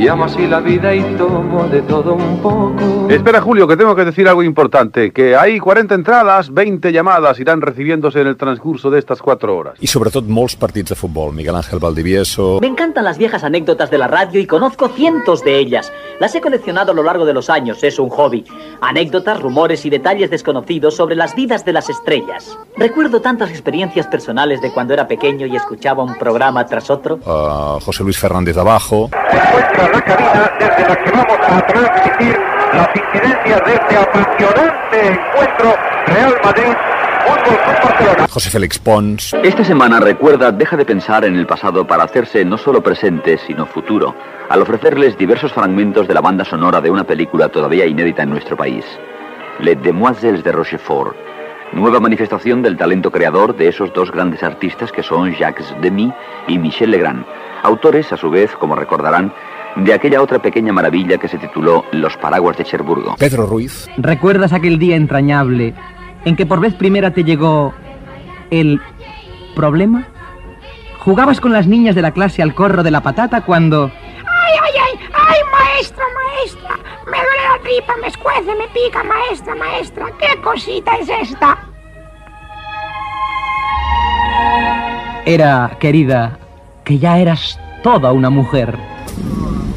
[0.00, 3.06] Y amo así la vida y tomo de todo un poco.
[3.10, 5.12] Espera, Julio, que tengo que decir algo importante.
[5.12, 9.74] Que hay 40 entradas, 20 llamadas irán recibiéndose en el transcurso de estas cuatro horas.
[9.78, 11.34] I sobretot molts partits de futbol.
[11.34, 12.60] Miguel Ángel Valdivieso...
[12.62, 15.92] Me encantan las viejas anécdotas de la radio y conozco cientos de ellas.
[16.18, 18.46] Las he coleccionado a lo largo de los años, es un hobby.
[18.80, 22.56] Anécdotas, rumores y detalles desconocidos sobre las vidas de las estrellas.
[22.78, 27.16] Recuerdo tantas experiencias personales de cuando era pequeño y escuchaba un programa tras otro.
[27.16, 29.10] Uh, José Luis Fernández Abajo...
[29.92, 32.38] la cabina desde la que vamos a transmitir
[32.74, 35.74] las incidencias de este apasionante encuentro
[36.06, 36.74] Real Madrid.
[37.26, 38.28] Fútbol Club Barcelona.
[38.30, 39.34] José Félix Pons...
[39.42, 43.66] Esta semana recuerda deja de pensar en el pasado para hacerse no solo presente, sino
[43.66, 44.14] futuro,
[44.48, 48.56] al ofrecerles diversos fragmentos de la banda sonora de una película todavía inédita en nuestro
[48.56, 48.84] país.
[49.60, 51.14] Les Demoiselles de Rochefort,
[51.72, 56.12] nueva manifestación del talento creador de esos dos grandes artistas que son Jacques Demy
[56.48, 57.24] y Michel Legrand,
[57.62, 59.32] autores, a su vez, como recordarán,
[59.76, 63.16] de aquella otra pequeña maravilla que se tituló Los Paraguas de Cherburgo.
[63.18, 63.88] Pedro Ruiz.
[63.96, 65.74] ¿Recuerdas aquel día entrañable
[66.24, 67.72] en que por vez primera te llegó
[68.50, 68.80] el
[69.54, 70.06] problema?
[70.98, 73.84] Jugabas con las niñas de la clase al corro de la patata cuando...
[73.86, 75.08] ¡Ay, ay, ay!
[75.14, 76.76] ¡Ay, maestra, maestra!
[77.06, 80.06] Me duele la tripa, me escuece, me pica, maestra, maestra.
[80.18, 81.58] ¿Qué cosita es esta?
[85.24, 86.38] Era, querida,
[86.84, 88.76] que ya eras toda una mujer.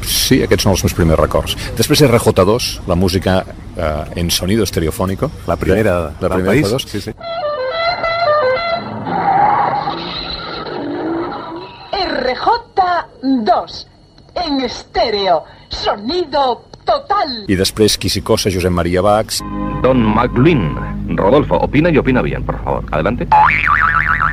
[0.03, 1.55] Sí, aquests són els meus primers records.
[1.77, 5.31] Després RJ2, la música eh, en sonido estereofónico.
[5.47, 6.67] La primera la del primera país.
[6.67, 6.87] RJ2.
[6.87, 7.11] Sí, sí.
[11.93, 13.85] RJ2
[14.35, 17.45] en estéreo, sonido total.
[17.47, 19.41] I després Quisicosa, Josep Maria Bax.
[19.83, 21.17] Don McLuhan.
[21.17, 22.85] Rodolfo, opina y opina bien, por favor.
[22.91, 23.27] Adelante.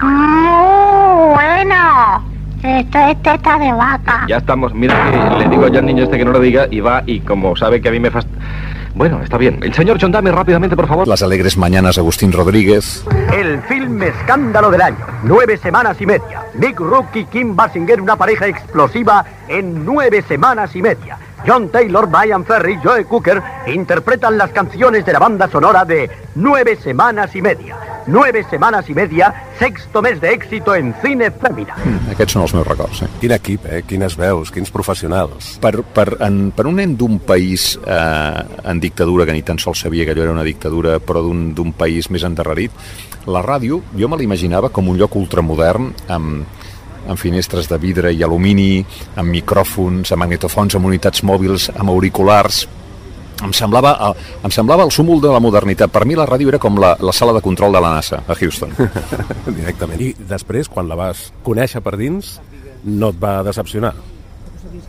[0.02, 2.39] ¡Muy bueno!
[2.62, 4.24] Esto es teta de vaca.
[4.28, 4.74] Ya estamos.
[4.74, 7.20] Mira que le digo ya al niño este que no lo diga y va y
[7.20, 8.28] como sabe que a mí me fast...
[8.94, 9.58] Bueno, está bien.
[9.62, 11.06] El señor Chondame, rápidamente, por favor.
[11.06, 13.04] Las alegres mañanas, Agustín Rodríguez.
[13.32, 15.06] El film escándalo del año.
[15.22, 16.42] Nueve semanas y media.
[16.54, 21.18] Nick Rook y Kim Basinger, una pareja explosiva en nueve semanas y media.
[21.46, 26.76] John Taylor, Brian Ferry, Joe Cooker interpretan las canciones de la banda sonora de Nueve
[26.76, 27.76] semanas y media.
[28.06, 31.76] Nueve semanas y media, sexto mes de éxito en cine fèmina.
[32.12, 33.02] Aquests són els meus records.
[33.04, 33.08] Eh?
[33.20, 33.82] Quin equip, eh?
[33.86, 35.52] Quines veus, quins professionals.
[35.62, 39.84] Per, per, en, per un nen d'un país eh, en dictadura, que ni tan sols
[39.84, 42.72] sabia que allò era una dictadura, però d'un d'un país més endarrerit,
[43.28, 46.46] la ràdio jo me l'imaginava com un lloc ultramodern amb,
[47.06, 48.84] amb finestres de vidre i alumini,
[49.16, 52.66] amb micròfons, amb magnetofons, amb unitats mòbils, amb auriculars...
[53.40, 55.88] Em semblava, eh, em semblava el súmul de la modernitat.
[55.88, 58.36] Per mi la ràdio era com la, la sala de control de la NASA, a
[58.36, 58.74] Houston.
[59.62, 59.96] Directament.
[59.96, 62.34] I després, quan la vas conèixer per dins,
[62.84, 63.94] no et va decepcionar?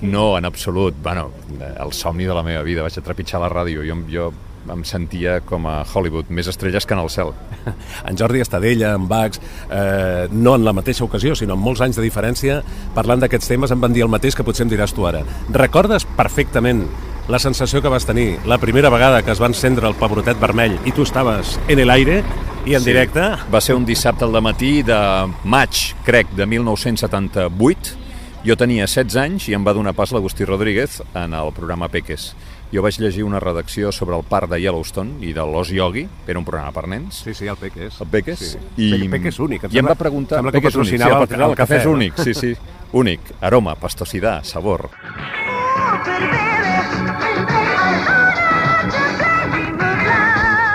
[0.02, 1.00] No, en absolut.
[1.02, 1.30] Bueno,
[1.62, 2.84] el somni de la meva vida.
[2.84, 3.86] Vaig a trepitjar la ràdio.
[3.88, 4.32] Jo, jo
[4.70, 7.32] em sentia com a Hollywood, més estrelles que en el cel.
[8.10, 9.40] En Jordi Estadella, en Bax,
[9.70, 12.62] eh, no en la mateixa ocasió, sinó amb molts anys de diferència,
[12.96, 15.22] parlant d'aquests temes em van dir el mateix que potser em diràs tu ara.
[15.54, 16.86] Recordes perfectament
[17.30, 20.80] la sensació que vas tenir la primera vegada que es va encendre el pebrotet vermell
[20.86, 22.24] i tu estaves en el aire
[22.66, 22.90] i en Sí.
[22.90, 23.22] directe?
[23.54, 24.98] Va ser un dissabte al matí de
[25.46, 27.98] maig, crec, de 1978.
[28.44, 32.32] Jo tenia 16 anys i em va donar pas l'Agustí Rodríguez en el programa Peques.
[32.72, 36.40] Jo vaig llegir una redacció sobre el parc de Yellowstone i de l'Os Yogi, era
[36.40, 37.18] un programa per nens.
[37.26, 38.00] Sí, sí, el Peques.
[38.00, 38.40] El Peques.
[38.40, 38.58] Sí.
[38.78, 40.38] I, Pe- Peques únic, em I em va preguntar...
[40.40, 41.98] sembla que Peques únic, sí, el, el- el, el cafè és no?
[42.00, 42.54] únic, sí, sí.
[42.94, 44.90] Únic, aroma, pastosidad, sabor.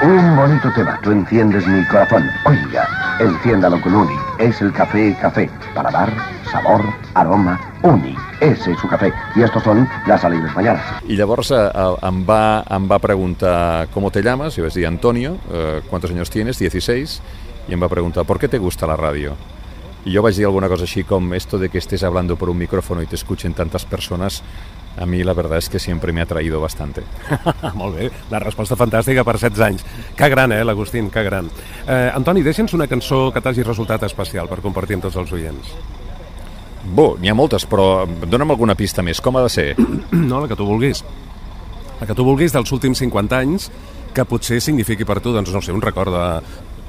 [0.03, 2.29] Un bonito tema, tú enciendes mi corazón.
[2.45, 4.15] Oiga, enciéndalo con Uni.
[4.39, 5.49] Es el café café.
[5.75, 6.13] Para dar
[6.51, 6.83] sabor,
[7.15, 8.15] aroma, Uni.
[8.41, 9.13] Ese es su café.
[9.35, 10.83] Y estos son las alegres mañanas.
[11.09, 11.71] I llavors eh,
[12.03, 14.57] em, va, em va preguntar ¿Cómo te llamas?
[14.57, 16.59] Yo vaig dir Antonio, eh, ¿cuántos años tienes?
[16.59, 17.23] 16.
[17.69, 19.35] Y em va preguntar ¿Por qué te gusta la radio?
[20.05, 22.59] Y yo vaig dir alguna cosa així com esto de que estés hablando por un
[22.59, 24.45] micrófono y te escuchen tantas personas,
[24.97, 27.03] a mí la verdad es que siempre me ha atraído bastante.
[27.75, 29.85] Molt bé, la resposta fantàstica per 16 anys.
[30.17, 31.51] Que gran, eh, l'Agustín, que gran.
[31.87, 35.75] Eh, Antoni, deixa'ns una cançó que t'hagi resultat especial per compartir amb tots els oients.
[36.87, 39.21] Bo, n'hi ha moltes, però dona'm alguna pista més.
[39.21, 39.69] Com ha de ser?
[40.13, 41.03] No, la que tu vulguis.
[42.01, 43.71] La que tu vulguis dels últims 50 anys,
[44.17, 46.27] que potser signifiqui per tu, doncs, no sé, un record de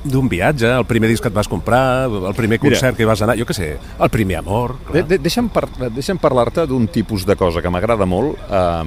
[0.03, 2.95] d'un viatge, el primer disc que et vas comprar, el primer concert Mira.
[2.97, 4.75] que hi vas anar, jo què sé, el primer amor...
[4.93, 8.83] De, de, deixa'm, par deixa'm parlar-te d'un tipus de cosa que m'agrada molt, eh,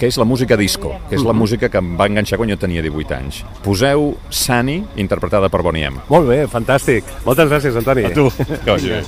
[0.00, 1.38] que és la música disco, que és la Mhm.
[1.38, 3.44] música que em va enganxar quan jo tenia 18 anys.
[3.62, 6.00] Poseu Sunny, interpretada per Bonnie M.
[6.08, 7.04] Molt bé, fantàstic.
[7.24, 8.04] Moltes gràcies, Antoni.
[8.08, 8.30] A tu.
[8.64, 9.04] Coño.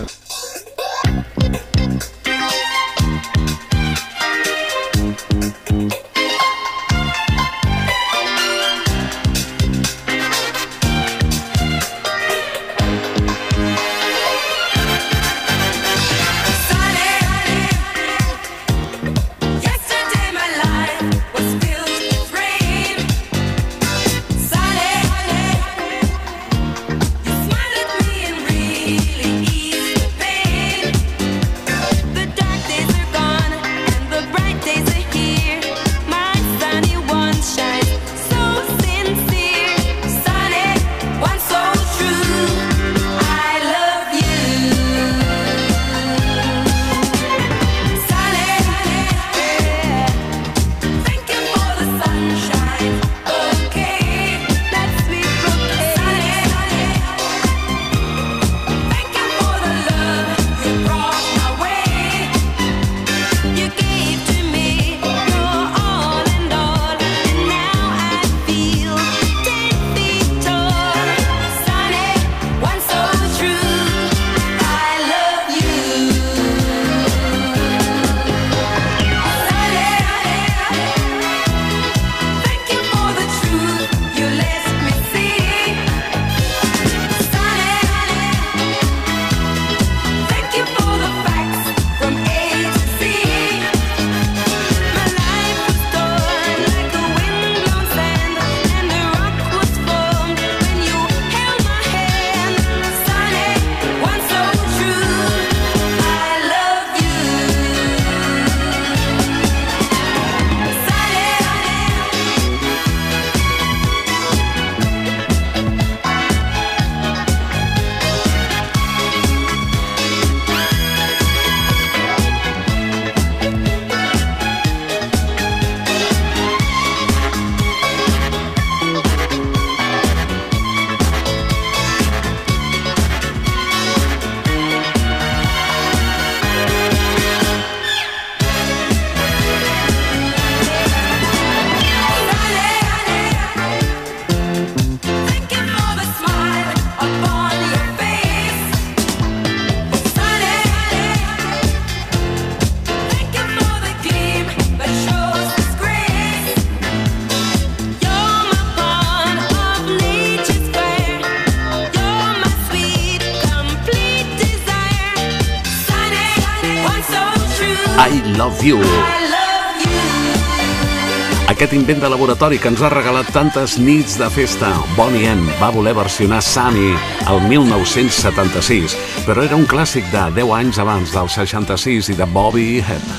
[171.92, 174.70] Invent de laboratori que ens ha regalat tantes nits de festa.
[174.96, 176.94] Bonnie M va voler versionar Sunny
[177.28, 178.94] el 1976,
[179.26, 183.12] però era un clàssic de 10 anys abans del 66 i de Bobby Hebb.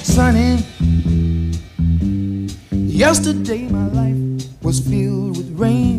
[0.00, 0.56] Sunny.
[2.88, 5.95] Yesterday my life was filled with rain.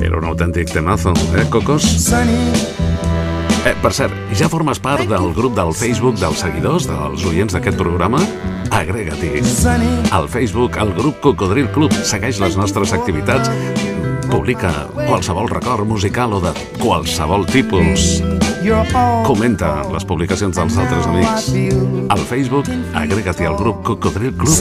[0.00, 1.82] Era un autèntic temazo, eh, Cocos?
[3.66, 7.76] Eh, per cert, ja formes part del grup del Facebook dels seguidors, dels oients d'aquest
[7.76, 8.20] programa?
[8.70, 9.42] Agrega-t'hi.
[10.14, 11.92] Al Facebook, al grup Cocodril Club.
[12.06, 13.50] Segueix les nostres activitats.
[14.30, 18.22] Publica qualsevol record musical o de qualsevol tipus.
[19.26, 21.50] Comenta les publicacions dels altres amics.
[22.08, 24.54] Al Facebook, agrega't al grup Cocodril Club.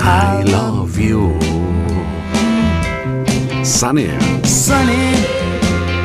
[0.00, 1.38] I love you.
[3.64, 4.08] Sunny.
[4.44, 5.42] Sunny.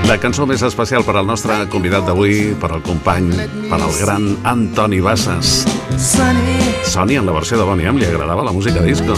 [0.08, 3.28] La cançó més especial per al nostre convidat d'avui, per al company,
[3.68, 5.66] per al gran Antoni Bassas.
[6.00, 6.58] Sunny.
[6.88, 9.18] Sony, en la versió de Bonnie M, li agradava la música disco.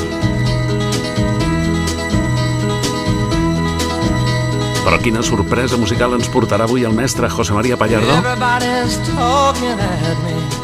[4.83, 8.17] Però quina sorpresa musical ens portarà avui el mestre José María Pallardó?
[8.17, 10.58] Everybody's talking at me.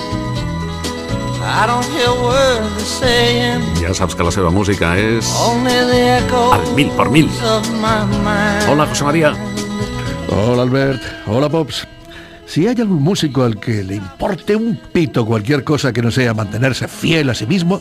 [3.80, 7.28] Ja saps que la seva música és Only the echo al mil por mil.
[7.46, 8.66] of my mind.
[8.68, 9.34] Hola, José María.
[10.28, 11.88] Hola Albert, hola Pops.
[12.48, 16.34] Si hay algún músico al que le importe un pito cualquier cosa que no sea
[16.34, 17.80] mantenerse fiel a sí mismo,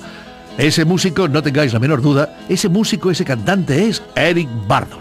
[0.58, 5.00] ese músico, no tengáis la menor duda, ese músico, ese cantante es Eric Bardon.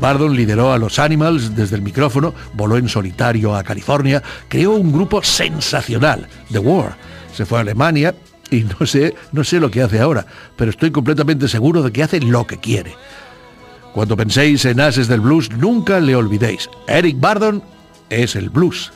[0.00, 4.92] Bardon lideró a los Animals desde el micrófono, voló en solitario a California, creó un
[4.92, 6.96] grupo sensacional, The War.
[7.36, 8.14] Se fue a Alemania
[8.50, 10.24] y no sé, no sé lo que hace ahora,
[10.56, 12.94] pero estoy completamente seguro de que hace lo que quiere.
[13.92, 16.70] Cuando penséis en ases del blues, nunca le olvidéis.
[16.88, 17.62] Eric Bardon
[18.08, 18.90] es el blues.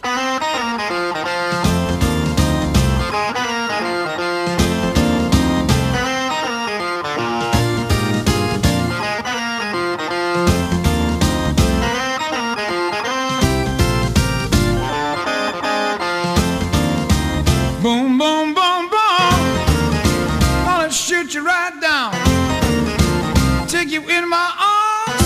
[24.31, 25.23] My arms.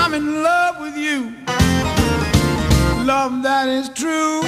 [0.00, 1.34] I'm in love with you.
[3.04, 4.40] Love that is true.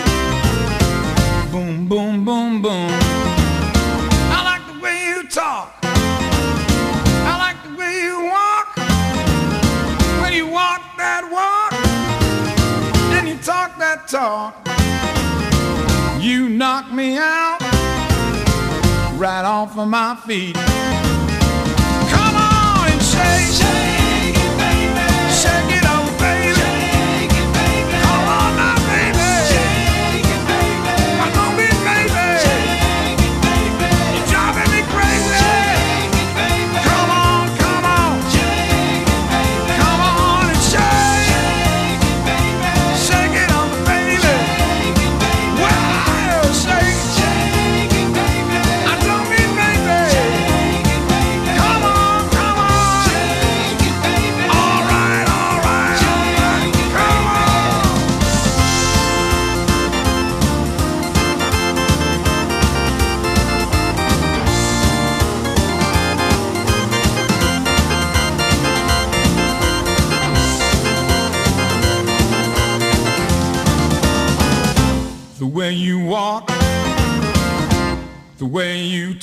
[1.53, 2.91] Boom, boom, boom, boom.
[4.33, 5.76] I like the way you talk.
[5.83, 8.68] I like the way you walk.
[10.22, 11.74] When you walk that walk.
[13.12, 14.57] And you talk that talk.
[16.18, 17.59] You knock me out
[19.20, 20.57] right off of my feet
[23.19, 23.59] change.
[23.59, 24.08] change.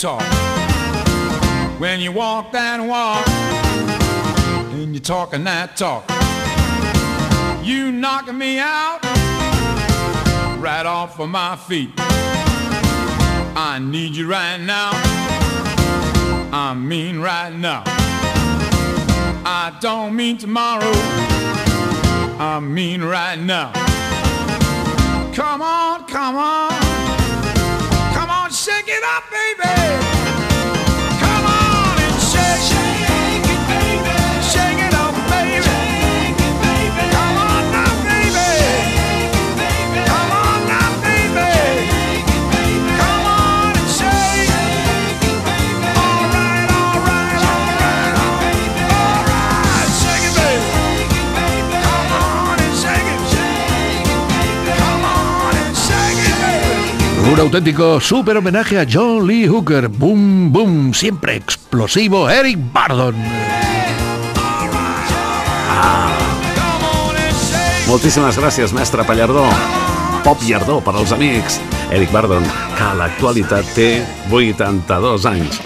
[0.06, 0.22] Talk.
[1.80, 3.28] When you walk that walk,
[4.74, 6.04] and you're talking that talk,
[7.66, 9.00] you knocking me out
[10.60, 11.90] right off of my feet.
[13.58, 14.92] I need you right now.
[16.54, 17.82] I mean right now.
[19.44, 20.94] I don't mean tomorrow.
[22.38, 23.72] I mean right now.
[25.34, 26.65] Come on, come on.
[57.36, 59.90] Un auténtico super homenaje a John Lee Hooker.
[59.90, 63.14] Boom, boom, siempre explosivo, Eric Bardon.
[67.90, 69.44] Moltíssimes gràcies, mestre Pallardó.
[70.24, 71.60] Pop Llardó per als amics.
[71.92, 73.90] Eric Bardon, que a l'actualitat té
[74.32, 75.60] 82 anys.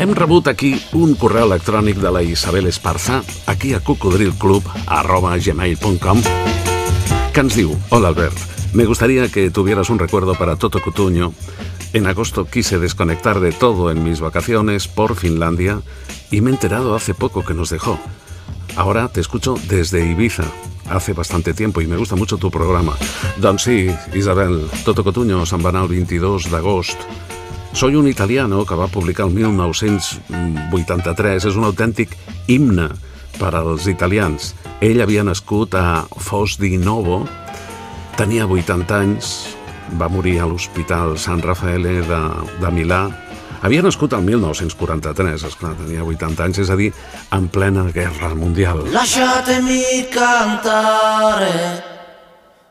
[0.00, 6.24] Hem rebut aquí un correu electrònic de la Isabel Esparza, aquí a cocodrilclub, arroba gmail.com,
[7.36, 11.32] que ens diu, Hola Albert, me gustaría que tuvieras un recuerdo para Toto Cutuño.
[11.92, 15.82] En agosto quise desconectar de todo en mis vacaciones por Finlandia
[16.30, 17.98] y me he enterado hace poco que nos dejó.
[18.76, 20.44] Ahora te escucho desde Ibiza,
[20.88, 22.96] hace bastante tiempo i me gusta mucho tu programa.
[23.36, 26.98] Doncs sí, Isabel, Toto Cotuño anar el 22 d'agost
[27.72, 32.10] Soy un italiano, que va publicar el 1983, és un autèntic
[32.46, 32.90] himne
[33.38, 34.54] per als italians.
[34.84, 37.24] Ell havia nascut a Fos di Novo,
[38.22, 39.28] tenia 80 anys,
[39.98, 42.20] va morir a l'Hospital San Raffaele de,
[42.62, 43.00] de Milà,
[43.66, 46.92] havia nascut el 1943, esclar, tenia 80 anys, és a dir,
[47.34, 48.84] en plena guerra mundial.
[48.94, 51.82] Lasciatemi cantare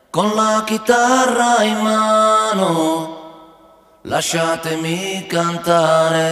[0.08, 2.70] con la chitarra in mano.
[4.08, 6.30] Lasciatemi cantare.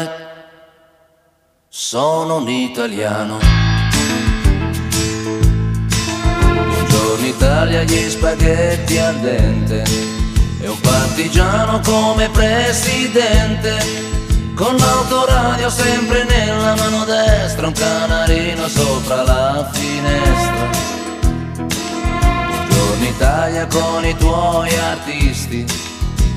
[1.69, 3.70] Sono un italiano.
[7.21, 9.85] Buongiorno Italia, gli spaghetti al dente.
[10.59, 13.77] E un partigiano come presidente.
[14.55, 20.71] Con l'autoradio sempre nella mano destra, un canarino sopra la finestra.
[22.47, 25.67] Buongiorno Italia con i tuoi artisti,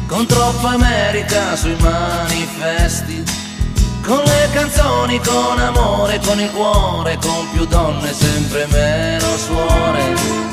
[0.06, 3.24] con troppa America sui manifesti,
[4.06, 10.53] con le canzoni, con amore, con il cuore, con più donne, sempre meno suore.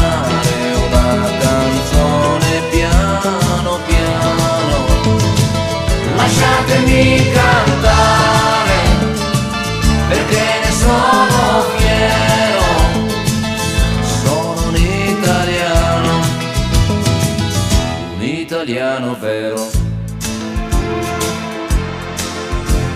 [6.71, 8.79] lasciatemi cantare
[10.07, 12.63] perché ne sono fiero,
[14.23, 16.19] sono un italiano,
[18.15, 19.69] un italiano vero.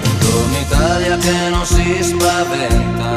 [0.02, 3.16] Buongiorno Italia che non si spaventa,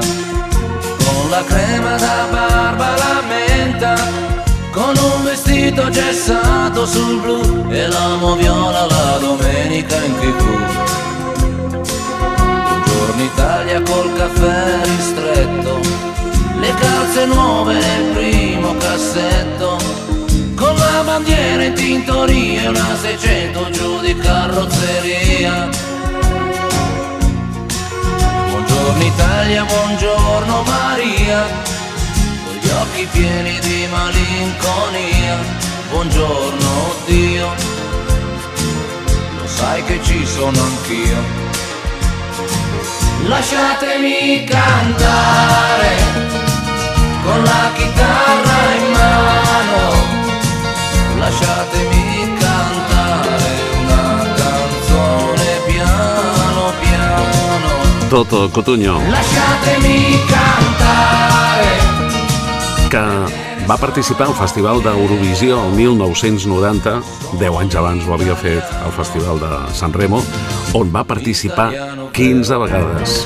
[1.05, 3.95] con la crema da barba la menta,
[4.73, 10.43] con un vestito gessato sul blu e l'amo viola la domenica in tv.
[12.69, 15.81] Buongiorno Italia col caffè ristretto,
[16.61, 19.77] le calze nuove nel primo cassetto,
[20.55, 25.69] con la bandiera in tintoria e una 600 giù di carrozzeria.
[28.51, 31.47] Buongiorno Italia, buongiorno Maria,
[32.99, 35.37] occhi pieni di malinconia,
[35.91, 37.49] buongiorno Dio,
[39.39, 41.47] lo sai che ci sono anch'io.
[43.27, 45.97] Lasciatemi cantare
[47.23, 49.93] con la chitarra in mano,
[51.19, 58.09] lasciatemi cantare una canzone piano piano.
[58.09, 60.68] Toto Cotugno, Lasciatemi cantare
[62.89, 63.01] que
[63.69, 66.95] va participar al Festival d'Eurovisió el 1990,
[67.41, 70.23] 10 anys abans ho havia fet al Festival de San Remo,
[70.79, 71.69] on va participar
[72.17, 73.19] 15 vegades.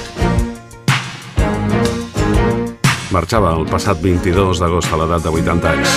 [3.14, 5.94] Marxava el passat 22 d'agost a l'edat de 80 anys.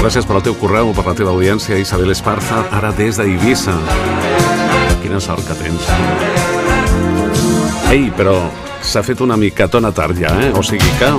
[0.00, 3.76] Gràcies per al teu correu, per la teva audiència, Isabel Esparza, ara des d'Eivissa.
[5.04, 6.61] Quina sort que tens.
[7.92, 8.38] Ei, però
[8.80, 10.46] s'ha fet una micatona tard ja, eh?
[10.56, 11.10] O sigui que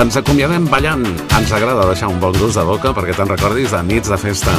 [0.00, 1.04] ens acomiadem ballant.
[1.38, 4.50] Ens agrada deixar un bon gust de boca perquè te'n recordis de nits de festa.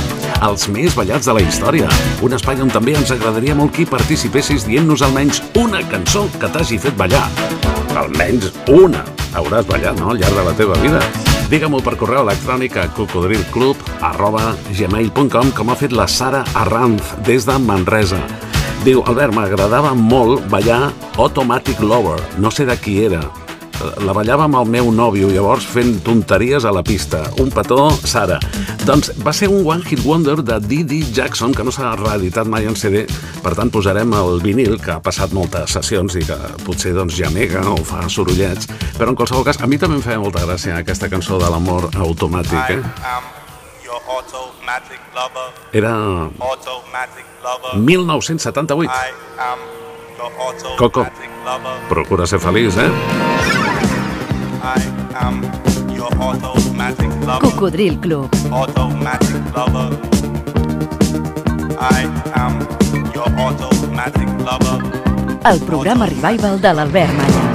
[0.47, 1.89] Els més ballats de la història.
[2.23, 6.47] Un espai on també ens agradaria molt que hi participessis dient-nos almenys una cançó que
[6.53, 7.25] t'hagi fet ballar.
[7.99, 9.03] Almenys una
[9.35, 11.01] hauràs ballat, no?, al llarg de la teva vida.
[11.51, 17.43] Digue-m'ho per correu electrònic a cocodrilclub arroba gmail.com com ha fet la Sara Arranz des
[17.49, 18.23] de Manresa.
[18.81, 20.87] Diu, Albert, m'agradava molt ballar
[21.21, 22.17] Automatic Lover.
[22.41, 23.19] No sé de qui era.
[24.01, 27.19] La ballava amb el meu nòvio, llavors fent tonteries a la pista.
[27.41, 28.39] Un petó, Sara.
[28.81, 32.65] Doncs va ser un One Hit Wonder de Didi Jackson, que no s'ha reeditat mai
[32.65, 33.03] en CD,
[33.43, 37.61] per tant posarem el vinil, que ha passat moltes sessions i que potser doncs gemega
[37.69, 38.65] o fa sorollets,
[38.97, 41.91] però en qualsevol cas, a mi també em feia molta gràcia aquesta cançó de l'amor
[42.01, 43.40] automàtic, eh?
[43.91, 45.51] Your automatic lover.
[45.73, 47.75] Era Automatic lover.
[47.75, 48.89] 1978.
[48.89, 49.59] I am
[50.17, 51.01] your automatic Coco,
[51.45, 51.75] lover.
[51.89, 52.89] procura ser feliç, eh?
[54.63, 54.81] I
[55.25, 55.41] am
[55.93, 57.41] your automatic lover.
[57.51, 58.29] Cocodril Club.
[58.51, 59.89] Automatic lover.
[61.81, 62.59] I am
[63.13, 64.79] your automatic lover.
[65.43, 67.50] El programa revival de l'Albert Malla.